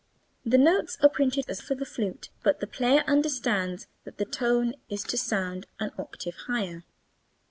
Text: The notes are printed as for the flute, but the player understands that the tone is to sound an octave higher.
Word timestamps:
The 0.43 0.57
notes 0.57 0.97
are 1.03 1.09
printed 1.09 1.45
as 1.47 1.61
for 1.61 1.75
the 1.75 1.85
flute, 1.85 2.29
but 2.41 2.59
the 2.59 2.65
player 2.65 3.03
understands 3.05 3.85
that 4.03 4.17
the 4.17 4.25
tone 4.25 4.73
is 4.89 5.03
to 5.03 5.15
sound 5.15 5.67
an 5.79 5.91
octave 5.99 6.33
higher. 6.47 6.83